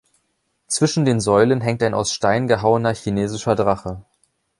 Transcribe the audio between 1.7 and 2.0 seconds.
ein